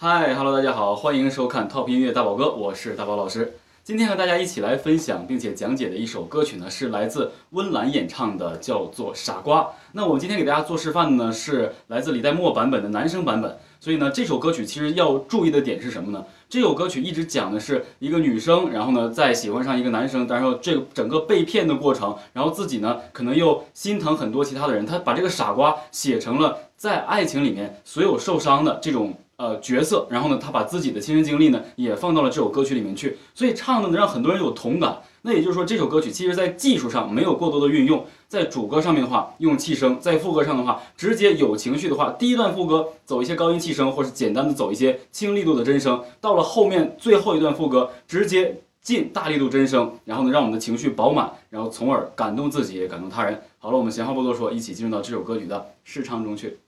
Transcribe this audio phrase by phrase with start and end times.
[0.00, 3.54] 嗨，Hello，大家好，欢迎收看 Top 音乐大宝哥，我是大宝老师。
[3.82, 9.62] 今天和大家一起来分享并且讲解的一首歌曲呢，是来自温岚演唱的，叫做《傻瓜》。
[9.90, 13.58] 那我们今天给大家做示范的呢，是来自李代沫版本的男生版本。
[13.80, 16.24] 所以呢，这首歌曲其实要注意的点是什么呢？
[16.48, 29.12] 这首歌曲一直讲的是一个女生，然后呢，在喜欢上一个男生，然后这个整个被骗的过程，然后自己呢，可能又心疼很多其他的人，他把这个傻瓜写成了在爱情里面所有受伤的这种。
[29.38, 35.00] 呃，角色，然后呢，他把自己的亲身经历呢，也放到了这首歌曲里面去，所以唱的能让很多人有同感。
[35.22, 53.40] 那也就是说，这首歌曲其实在技术上没有过多的运用，在主歌上面的话用气声，在副歌上的话直接有情绪的话，第一段副歌走一些高音气声，或是简单的走一些轻力度的真声，到了后面最后一段副歌直接进大力度真声，然后呢，让我们的情绪饱满，然后从而感动自己，感动他人。
[53.58, 56.58] 好了，我们闲话不多说，一起进入到这首歌曲的试唱中去。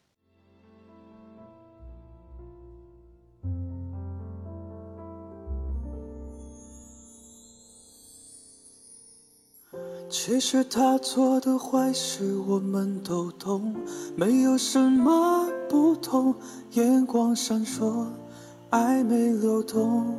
[10.11, 13.73] 其实他做的坏事我们都懂，
[14.17, 16.35] 没有什么不同。
[16.73, 18.07] 眼光闪烁，
[18.71, 20.13] 暧昧流动，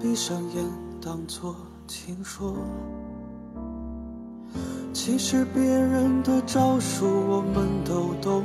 [0.00, 0.64] 闭上眼
[1.00, 1.54] 当作
[1.86, 2.56] 听说。
[4.92, 8.42] 其实别人的招数我们都懂，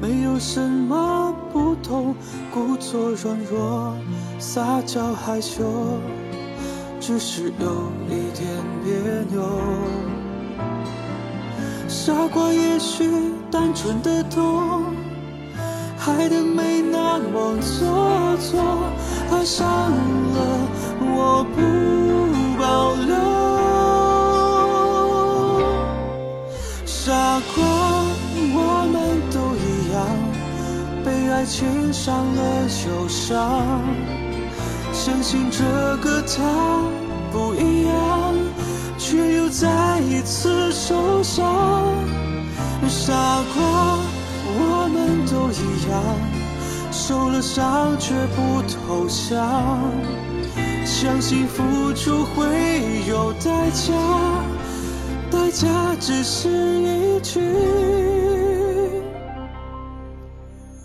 [0.00, 2.16] 没有什么不同。
[2.52, 3.94] 故作软弱，
[4.40, 5.62] 撒娇害羞。
[7.06, 8.48] 只是有一点
[8.82, 8.96] 别
[9.30, 9.44] 扭，
[11.86, 13.10] 傻瓜也许
[13.50, 14.84] 单纯的懂，
[16.06, 18.88] 爱的没那么做作，
[19.30, 20.66] 爱上了
[21.02, 21.60] 我不
[22.58, 23.14] 保留。
[26.86, 27.12] 傻
[27.54, 27.62] 瓜，
[28.56, 28.58] 我
[28.90, 30.00] 们都一样，
[31.04, 34.23] 被爱情伤了忧伤。
[34.94, 35.64] 相信这
[35.96, 36.40] 个他
[37.32, 38.34] 不一样，
[38.96, 41.44] 却又再一次受伤。
[42.88, 43.12] 傻
[43.54, 43.98] 瓜，
[44.46, 46.00] 我们都一样，
[46.92, 49.82] 受了伤却不投降。
[50.86, 53.92] 相信付出会有代价，
[55.30, 55.66] 代价
[55.98, 56.48] 只是
[56.80, 57.40] 一句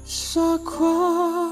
[0.04, 1.49] 傻瓜。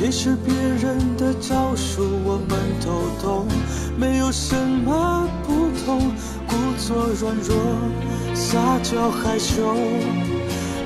[0.00, 2.88] 其实别人的招数我们都
[3.22, 3.46] 懂，
[3.98, 6.10] 没有什么不同。
[6.48, 7.54] 故作软弱，
[8.34, 9.76] 撒娇害羞，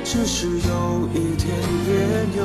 [0.03, 1.47] 只是有一点
[1.87, 1.95] 别
[2.35, 2.45] 扭。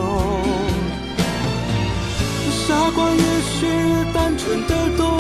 [2.52, 3.66] 傻瓜也许
[4.14, 5.18] 单纯的懂，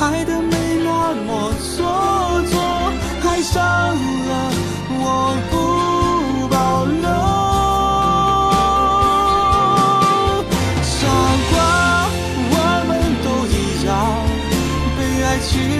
[0.00, 2.60] 爱的没那么做作，
[3.22, 4.52] 爱上了
[4.98, 5.38] 我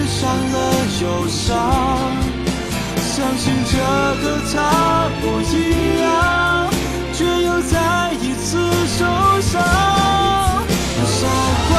[0.06, 0.56] 伤了
[1.00, 1.50] 忧伤，
[3.00, 3.76] 相信这
[4.22, 4.54] 个他
[5.20, 5.52] 不一
[6.00, 6.06] 样，
[7.12, 9.00] 却又再一次受
[9.40, 9.52] 伤。
[11.04, 11.20] 傻
[11.68, 11.72] 瓜，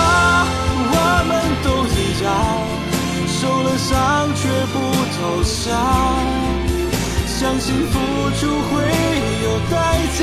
[0.91, 0.95] 我
[1.27, 1.31] 们
[1.63, 2.27] 都一样，
[3.27, 3.91] 受了伤
[4.35, 4.41] 却
[4.71, 4.75] 不
[5.15, 5.69] 投降，
[7.27, 7.93] 相信付
[8.39, 8.71] 出会
[9.43, 9.73] 有代
[10.19, 10.21] 价，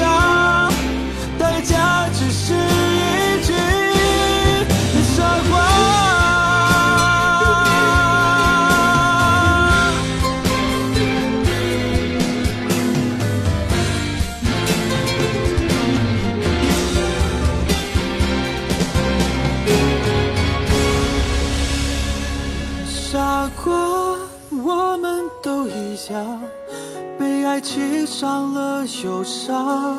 [27.18, 29.96] 被爱情伤了忧伤，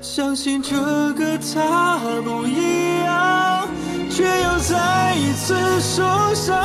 [0.00, 0.74] 相信这
[1.12, 3.68] 个他不一样，
[4.10, 6.02] 却又再一次受
[6.34, 6.56] 伤。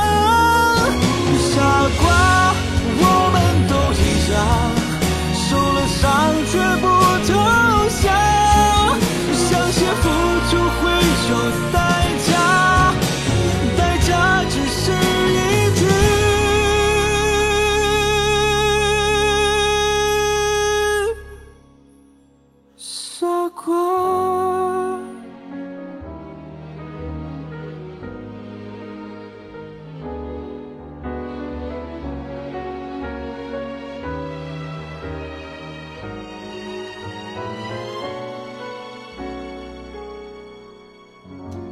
[1.54, 1.60] 傻
[2.00, 2.54] 瓜，
[2.98, 3.02] 我
[3.32, 3.36] 们
[3.68, 4.02] 都一
[4.32, 4.36] 样，
[5.34, 6.02] 受了伤
[6.50, 6.84] 却不
[7.28, 7.30] 投
[8.00, 8.04] 降，
[9.34, 10.04] 相信付
[10.48, 10.82] 出会
[11.30, 11.32] 有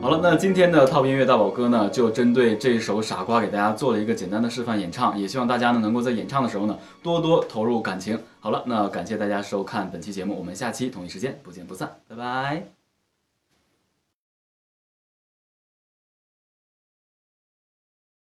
[0.01, 8.19] 好了，那今天的 Top 音乐大宝哥呢，就针对这首《傻瓜》给大家做了一个简单的示范演唱，也希望大家呢能够在演唱的时候呢多多投入感情。
[8.41, 12.80] 好了，那感谢大家收看本期节目，我们下期同一时间不见不散，拜拜。